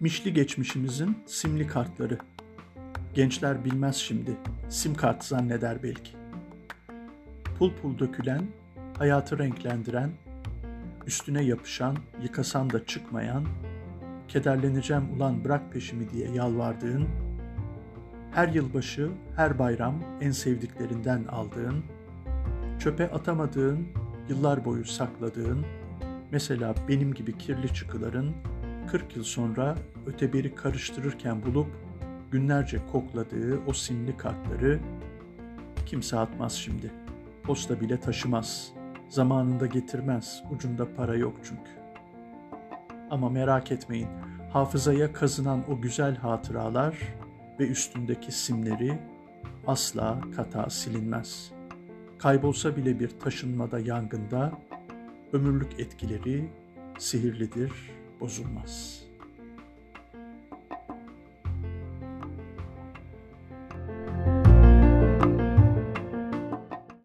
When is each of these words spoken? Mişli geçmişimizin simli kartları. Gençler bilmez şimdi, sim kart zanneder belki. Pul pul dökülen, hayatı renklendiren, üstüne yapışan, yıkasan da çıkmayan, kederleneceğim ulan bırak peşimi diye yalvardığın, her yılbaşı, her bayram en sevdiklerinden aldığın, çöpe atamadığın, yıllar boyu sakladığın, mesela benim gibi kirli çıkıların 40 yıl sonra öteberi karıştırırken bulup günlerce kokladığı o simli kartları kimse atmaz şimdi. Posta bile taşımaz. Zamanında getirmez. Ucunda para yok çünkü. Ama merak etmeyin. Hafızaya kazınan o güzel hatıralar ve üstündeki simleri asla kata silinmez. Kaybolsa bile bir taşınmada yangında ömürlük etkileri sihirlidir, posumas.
Mişli 0.00 0.32
geçmişimizin 0.32 1.18
simli 1.26 1.66
kartları. 1.66 2.18
Gençler 3.14 3.64
bilmez 3.64 3.96
şimdi, 3.96 4.36
sim 4.68 4.94
kart 4.94 5.24
zanneder 5.24 5.82
belki. 5.82 6.10
Pul 7.58 7.72
pul 7.82 7.98
dökülen, 7.98 8.42
hayatı 8.98 9.38
renklendiren, 9.38 10.10
üstüne 11.06 11.42
yapışan, 11.42 11.96
yıkasan 12.22 12.70
da 12.70 12.86
çıkmayan, 12.86 13.44
kederleneceğim 14.28 15.04
ulan 15.16 15.44
bırak 15.44 15.72
peşimi 15.72 16.10
diye 16.10 16.30
yalvardığın, 16.30 17.08
her 18.32 18.48
yılbaşı, 18.48 19.10
her 19.36 19.58
bayram 19.58 19.94
en 20.20 20.30
sevdiklerinden 20.30 21.24
aldığın, 21.24 21.84
çöpe 22.78 23.10
atamadığın, 23.10 23.88
yıllar 24.28 24.64
boyu 24.64 24.84
sakladığın, 24.84 25.66
mesela 26.32 26.74
benim 26.88 27.14
gibi 27.14 27.38
kirli 27.38 27.74
çıkıların 27.74 28.34
40 28.86 29.16
yıl 29.16 29.24
sonra 29.24 29.76
öteberi 30.06 30.54
karıştırırken 30.54 31.42
bulup 31.42 31.66
günlerce 32.30 32.86
kokladığı 32.92 33.60
o 33.66 33.72
simli 33.72 34.16
kartları 34.16 34.80
kimse 35.86 36.18
atmaz 36.18 36.52
şimdi. 36.52 36.92
Posta 37.42 37.80
bile 37.80 38.00
taşımaz. 38.00 38.72
Zamanında 39.08 39.66
getirmez. 39.66 40.42
Ucunda 40.50 40.94
para 40.94 41.14
yok 41.16 41.36
çünkü. 41.44 41.70
Ama 43.10 43.30
merak 43.30 43.72
etmeyin. 43.72 44.08
Hafızaya 44.52 45.12
kazınan 45.12 45.64
o 45.70 45.80
güzel 45.80 46.16
hatıralar 46.16 46.98
ve 47.60 47.68
üstündeki 47.68 48.32
simleri 48.32 48.98
asla 49.66 50.20
kata 50.36 50.70
silinmez. 50.70 51.52
Kaybolsa 52.18 52.76
bile 52.76 53.00
bir 53.00 53.08
taşınmada 53.08 53.78
yangında 53.78 54.52
ömürlük 55.32 55.80
etkileri 55.80 56.50
sihirlidir, 56.98 57.72
posumas. 58.18 59.05